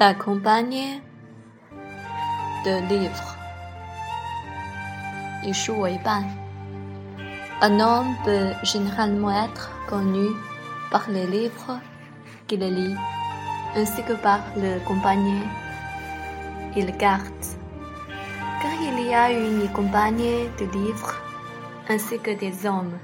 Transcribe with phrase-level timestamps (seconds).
[0.00, 1.02] La compagnie
[2.64, 3.36] de livres.
[7.60, 10.28] Un homme peut généralement être connu
[10.92, 11.80] par les livres
[12.46, 12.94] qu'il lit,
[13.74, 15.42] ainsi que par le compagnie
[16.72, 17.44] qu'il garde.
[18.62, 21.16] Car il y a une compagnie de livres
[21.88, 22.96] ainsi que des hommes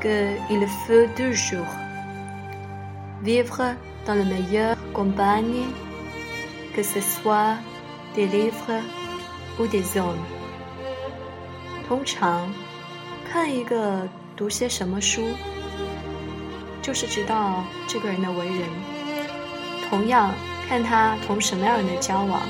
[0.00, 1.87] qu'il faut toujours
[3.22, 3.74] vivre
[4.06, 5.66] dans la meilleure compagnie,
[6.74, 7.56] que ce soit
[8.14, 8.82] des livres
[9.58, 10.18] ou des hommes。
[11.86, 12.48] 通常
[13.30, 15.22] 看一个读些什么书，
[16.82, 18.68] 就是知道这个人的为人；
[19.88, 20.32] 同样
[20.68, 22.42] 看他同什么样的人交往，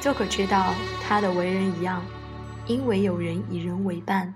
[0.00, 0.74] 就可知道
[1.06, 2.02] 他的为人一样。
[2.66, 4.32] 因为有人以人为伴，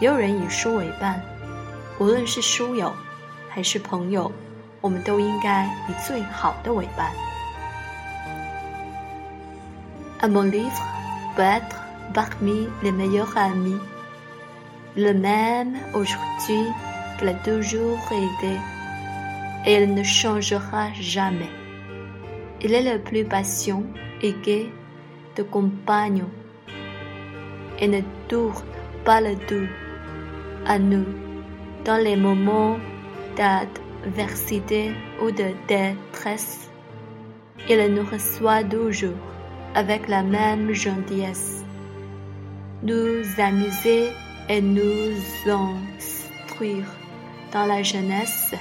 [0.00, 1.22] 也有人以书为伴。
[1.98, 2.92] 无论是书友
[3.48, 4.32] 还是朋友。
[4.81, 7.11] 我们都应该以最好的为伴。
[10.21, 10.83] Un bon livre
[11.35, 11.79] peut être
[12.13, 13.79] parmi les meilleurs amis,
[14.95, 16.65] le même aujourd'hui
[17.17, 18.57] qu'il a toujours été,
[19.65, 21.51] et il ne changera jamais.
[22.61, 23.83] Il est le plus patient
[24.21, 24.71] et gai
[25.35, 26.31] de compagnons,
[27.79, 28.65] et ne tourne
[29.05, 29.67] pas le dos
[30.65, 31.05] à nous
[31.85, 32.77] dans les moments
[33.35, 33.69] d'ad
[34.05, 36.69] adversité ou de détresse,
[37.69, 39.17] il nous reçoit toujours
[39.75, 41.63] avec la même gentillesse,
[42.83, 44.11] nous amuser
[44.49, 45.13] et nous
[45.45, 46.85] instruire
[47.51, 48.53] dans la jeunesse,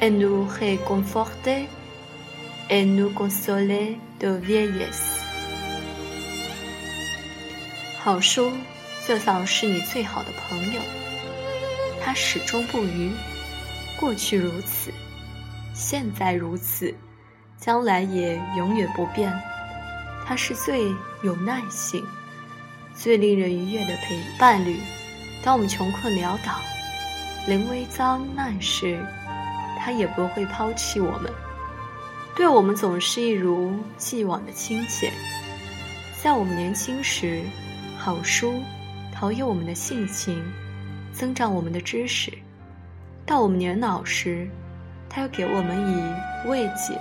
[0.00, 1.68] et nous réconforter
[2.68, 5.20] et nous consoler de vieillesse.
[8.02, 8.52] 好书
[9.06, 10.80] 就像是你最好的朋友，
[12.02, 13.10] 它始终不渝。
[13.99, 14.91] 过去如此，
[15.73, 16.95] 现在如此，
[17.57, 19.37] 将来也永远不变。
[20.25, 20.85] 他是最
[21.21, 22.05] 有耐性、
[22.95, 24.79] 最令人愉悦的陪伴侣。
[25.43, 26.61] 当我们穷困潦倒、
[27.45, 29.05] 临危遭难时，
[29.77, 31.29] 他也不会抛弃我们，
[32.35, 35.11] 对我们总是一如既往的亲切。
[36.21, 37.41] 在我们年轻时，
[37.97, 38.61] 好书
[39.13, 40.41] 陶冶我们的性情，
[41.11, 42.31] 增长我们的知识。
[43.28, 44.48] 到我们年老时，
[45.08, 46.98] 他又给我们以慰藉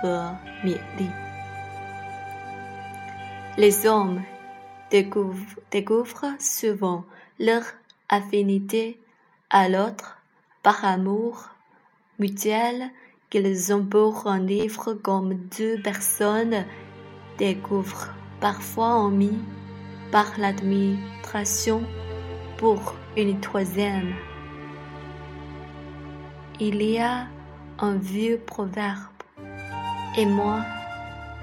[0.00, 1.08] 和勉励。
[3.56, 4.22] Les hommes
[4.90, 7.04] découvrent, découvrent souvent
[7.38, 7.62] leur
[8.08, 8.98] affinité
[9.48, 10.18] à l'autre
[10.62, 11.50] par amour
[12.18, 12.90] mutuel
[13.30, 16.64] qu'ils ont pour un livre comme deux personnes
[17.38, 18.08] découvrent
[18.40, 19.38] parfois envie
[20.10, 21.82] par l'admiration
[22.58, 24.14] pour une troisième.
[26.61, 27.25] Il y a
[27.77, 29.23] un vieux proverbe
[30.17, 30.59] et moi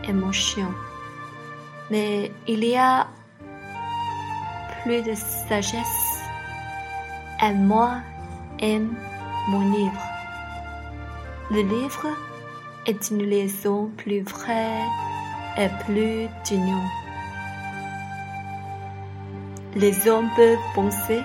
[0.05, 0.71] et mon chien.
[1.91, 3.07] Mais il y a
[4.83, 6.21] plus de sagesse.
[7.43, 7.93] Et moi
[8.59, 8.95] aime
[9.49, 10.03] mon livre.
[11.51, 12.09] Le livre
[12.85, 14.85] est une liaison plus vraie
[15.57, 16.83] et plus d'union.
[19.77, 21.23] Les hommes peuvent penser,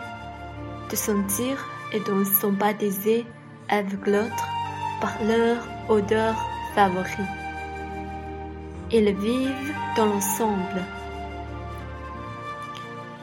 [0.89, 3.25] de sentir et de sympathiser
[3.67, 4.47] avec l'autre
[4.99, 5.57] par leur
[5.87, 6.35] odeur
[6.75, 7.27] favorite.
[8.91, 10.83] Ils vivent dans l'ensemble.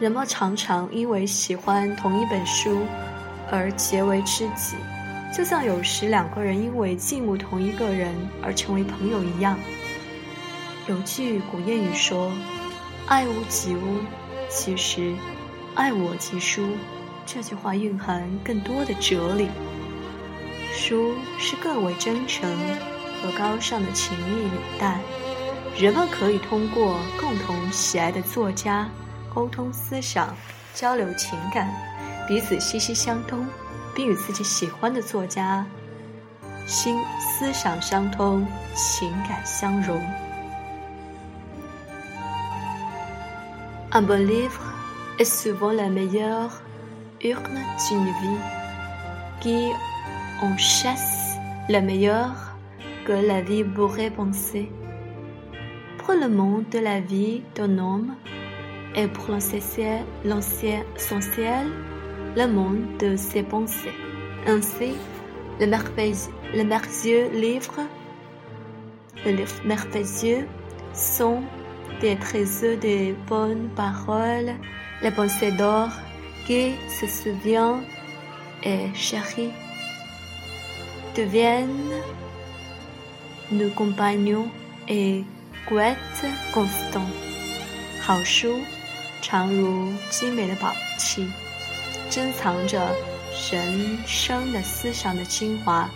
[0.01, 2.87] 人们常常因为喜欢同一本书
[3.51, 4.77] 而结为知己，
[5.37, 9.59] 就像有时两个人因为敬慕同一个人而成为朋友一样。
[10.87, 12.33] 有句古谚语说
[13.07, 13.99] ：“爱屋及乌”，
[14.49, 15.15] 其实
[15.75, 16.67] “爱我及书”
[17.27, 19.49] 这句话蕴含更多的哲理。
[20.79, 22.49] 书是更为真诚
[23.21, 25.01] 和高尚的情谊纽带，
[25.77, 28.89] 人们可以通过共同喜爱的作家
[29.35, 30.33] 沟通思想、
[30.73, 31.69] 交流情感，
[32.29, 33.45] 彼此息息相通，
[33.93, 35.67] 并与自己喜欢的作家
[36.65, 38.47] 心思想相通、
[38.77, 40.01] 情感相融。
[43.91, 44.63] Un bon livre
[45.19, 46.53] est souvent la meilleure
[47.21, 48.39] urne d'une vie
[49.41, 49.73] qui
[50.43, 51.37] on chasse
[51.69, 52.57] le meilleur
[53.05, 54.71] que la vie pourrait penser.
[55.99, 58.15] Pour le monde de la vie d'un homme
[58.95, 60.05] et pour l'essentiel,
[62.37, 63.95] le monde de ses pensées.
[64.47, 64.95] Ainsi,
[65.61, 67.81] le merveilleux, le merveilleux livre,
[69.25, 70.47] le livre merveilleux
[70.95, 71.43] sont
[72.01, 74.55] des trésors de bonnes paroles,
[75.03, 75.91] les pensées d'or
[76.47, 77.81] qui se souvient
[78.63, 79.51] et chérit
[81.19, 82.01] deviennent
[83.51, 84.47] nos compagnons
[84.87, 85.25] et
[85.69, 87.03] guettes constant。
[88.01, 88.61] 好书
[89.21, 91.29] 常如精美的宝器，
[92.09, 92.95] 珍藏着
[93.51, 95.91] 人生的思想的精华。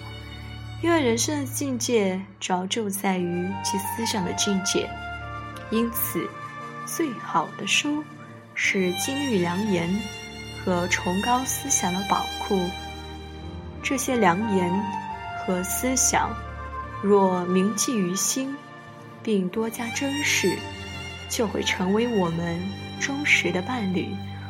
[0.82, 4.90] 因为人生的境界主要就在于其思想的境界，
[5.70, 6.28] 因此，
[6.84, 8.02] 最好的书
[8.56, 9.88] 是金玉良言
[10.64, 12.68] 和崇高思想的宝库。
[13.84, 14.72] 这些良言
[15.44, 16.34] 和思想，
[17.02, 18.56] 若铭记于心，
[19.22, 20.56] 并多加珍视，
[21.28, 22.60] 就会成为我们
[23.00, 24.08] 忠实的伴侣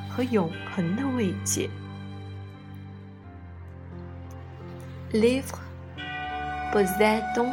[0.08, 1.68] 和永恒的慰藉。
[5.12, 5.58] Livre。
[6.72, 7.52] possèdons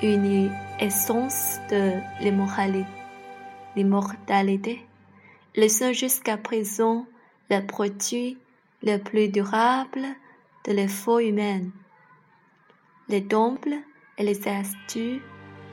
[0.00, 0.50] une
[0.80, 2.00] essence de
[3.76, 4.78] l'immortalité.
[5.54, 7.04] Ils sont jusqu'à présent
[7.50, 8.38] le produit
[8.82, 10.16] le plus durable
[10.64, 11.62] de l'effort humain.
[13.08, 13.74] Les temples
[14.18, 15.20] et les astuces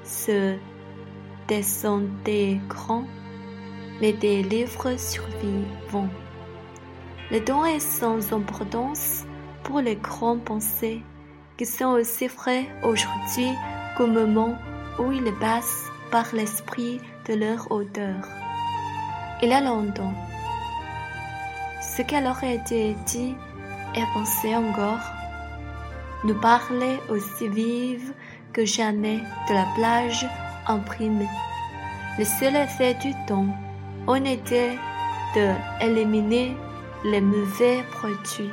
[0.04, 0.58] se
[1.48, 3.06] désintégrent,
[4.02, 6.10] mais des livres survivants.
[7.30, 9.26] Les dons est sans importance
[9.64, 11.02] pour les grands pensées
[11.58, 13.50] qui sont aussi frais aujourd'hui
[13.96, 14.58] qu'au moment
[15.00, 18.28] où ils passent par l'esprit de leur auteur.
[19.42, 20.14] Il y a longtemps,
[21.82, 23.36] ce qu'elle aurait été dit
[23.95, 25.01] et pensé encore
[26.25, 28.13] nous parlait aussi vive
[28.53, 29.19] que jamais
[29.49, 30.27] de la plage
[30.67, 31.29] imprimée.
[32.19, 33.47] Le seul effet du temps
[34.07, 34.79] en était
[35.35, 36.57] de éliminer
[37.05, 38.51] les mauvais produits.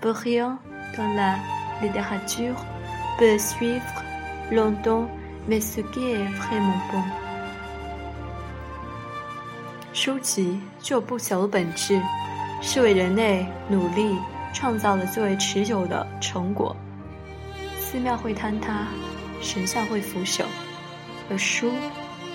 [0.00, 0.58] Pour rien
[0.96, 1.36] dans la
[1.80, 2.56] littérature
[3.18, 4.02] peut suivre
[4.50, 5.08] longtemps,
[5.48, 7.02] mais ce qui est vraiment bon。
[9.94, 12.00] 书籍具有不朽的本质，
[12.60, 14.16] 是为人类努力
[14.53, 16.75] 创造了最为持久的成果。
[17.79, 18.87] 寺庙会坍塌，
[19.41, 20.43] 神像会腐朽，
[21.29, 21.71] 而书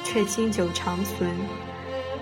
[0.05, 1.31] 却经久长存。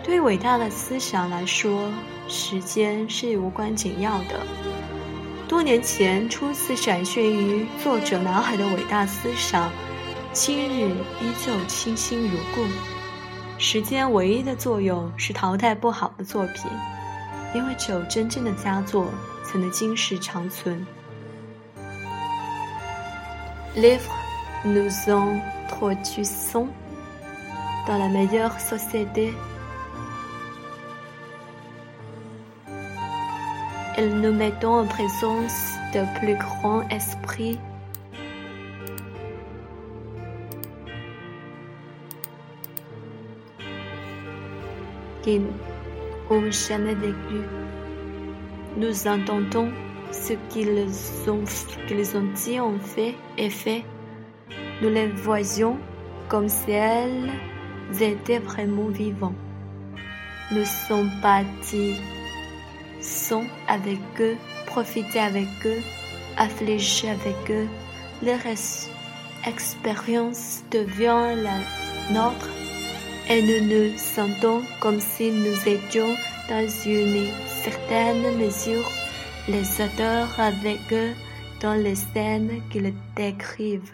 [0.02, 1.90] 对伟大的思想来说，
[2.26, 4.40] 时间是无关紧要的。
[5.46, 9.70] 多年前初次展现于作者脑海的伟大思想，
[10.32, 10.90] 今日
[11.20, 12.64] 依旧清新如故。
[13.58, 16.70] 时间唯一的作用是淘汰不好的作品，
[17.54, 19.06] 因为只有真正的佳作
[19.50, 20.86] 才能今世长存。
[23.75, 24.13] Livre
[24.63, 26.69] nous en produisons
[27.88, 29.33] dans la meilleure société.
[34.03, 37.59] nous mettons en présence de plus grands esprits.
[45.21, 47.42] qui n'ont jamais vécu.
[48.76, 49.70] Nous entendons
[50.12, 50.87] ce qu'ils
[51.28, 51.44] ont,
[51.88, 53.84] qu'ils ont ont fait et fait.
[54.82, 55.78] Nous les voyons
[56.28, 57.31] comme si elles
[58.00, 59.34] étaient vraiment vivantes.
[60.53, 61.94] Nous sommes partis
[63.00, 64.36] sont avec eux,
[64.67, 65.81] profiter avec eux,
[66.36, 67.67] affliger avec eux.
[68.22, 68.41] Leur
[69.46, 71.58] expérience devient la
[72.12, 72.48] nôtre
[73.29, 76.15] et nous nous sentons comme si nous étions
[76.48, 77.29] dans une
[77.62, 78.84] certaine mesure
[79.48, 81.14] les auteurs avec eux
[81.60, 83.93] dans les scènes qu'ils décrivent.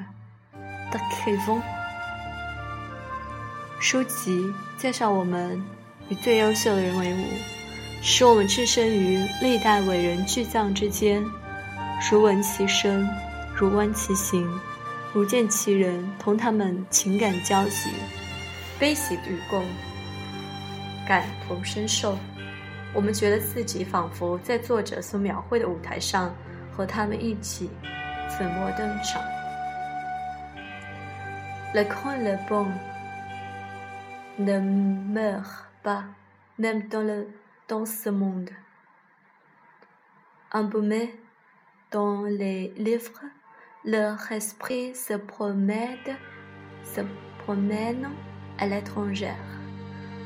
[0.93, 1.61] décrivons.
[3.81, 5.63] 书籍介绍我们
[6.09, 7.27] 与最优秀的人为伍。
[8.03, 11.25] 使我们置身于历代伟人巨匠之间，
[12.09, 13.09] 如闻其声，
[13.55, 14.49] 如观其行，
[15.13, 17.91] 如见其人，同他们情感交集，
[18.79, 19.65] 悲喜与共，
[21.09, 22.17] 感同身受。
[22.94, 26.34] 我们觉得自己仿佛在作者所描绘的舞台上，
[26.76, 27.70] 和他们一起
[28.30, 29.22] 粉墨登场。
[31.74, 32.68] Le grand le bon
[34.38, 36.04] ne meurt pas,
[36.58, 37.28] même dans le
[37.68, 38.50] dans ce monde.
[40.52, 41.14] Embaumés
[41.92, 43.22] dans les livres,
[43.86, 46.18] leur esprit se promène,
[46.84, 47.02] se
[47.46, 48.10] promène
[48.60, 49.32] à l'étranger.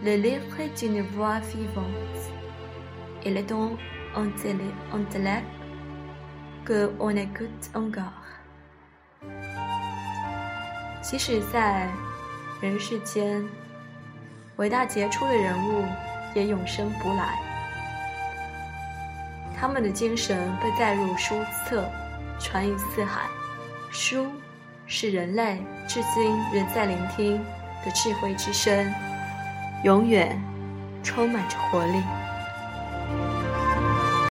[0.04, 1.86] Le livre est une voix vivante.
[3.23, 3.79] Il est donc
[4.15, 5.45] intellect
[6.67, 8.13] qu'on écoute encore.
[11.03, 11.89] 即使在
[12.61, 13.45] 人世间，
[14.57, 15.85] 伟大杰出的人物
[16.35, 17.39] 也永生不来。
[19.59, 21.35] 他们的精神被载入书
[21.67, 21.87] 册，
[22.39, 23.23] 传于四海。
[23.91, 24.27] 书
[24.87, 27.37] 是人类至今仍在聆听
[27.85, 28.91] 的智慧之声，
[29.85, 30.41] 永远
[31.03, 32.03] 充满着活力。